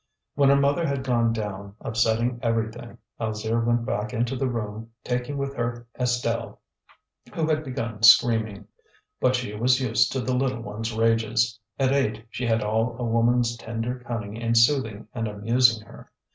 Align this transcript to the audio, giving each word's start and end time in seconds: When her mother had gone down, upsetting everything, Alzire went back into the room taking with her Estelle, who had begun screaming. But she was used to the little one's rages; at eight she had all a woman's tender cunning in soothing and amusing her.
When 0.33 0.49
her 0.49 0.55
mother 0.55 0.87
had 0.87 1.03
gone 1.03 1.31
down, 1.31 1.75
upsetting 1.79 2.39
everything, 2.41 2.97
Alzire 3.19 3.63
went 3.63 3.85
back 3.85 4.13
into 4.13 4.35
the 4.35 4.47
room 4.49 4.89
taking 5.03 5.37
with 5.37 5.53
her 5.55 5.85
Estelle, 5.99 6.59
who 7.35 7.47
had 7.47 7.63
begun 7.63 8.01
screaming. 8.01 8.65
But 9.19 9.35
she 9.35 9.53
was 9.53 9.79
used 9.79 10.11
to 10.13 10.19
the 10.19 10.33
little 10.35 10.61
one's 10.61 10.91
rages; 10.91 11.59
at 11.77 11.91
eight 11.93 12.25
she 12.31 12.47
had 12.47 12.63
all 12.63 12.97
a 12.97 13.03
woman's 13.03 13.55
tender 13.57 13.99
cunning 13.99 14.35
in 14.37 14.55
soothing 14.55 15.07
and 15.13 15.27
amusing 15.27 15.85
her. 15.85 16.11